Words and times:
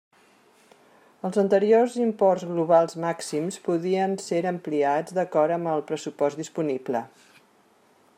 Els 1.27 1.35
anteriors 1.41 1.97
imports 2.05 2.45
globals 2.53 2.97
màxims 3.03 3.59
podien 3.67 4.15
ser 4.29 4.41
ampliats 4.53 5.17
d'acord 5.19 5.57
amb 5.59 5.73
el 5.75 5.85
pressupost 5.93 6.41
disponible. 6.43 7.05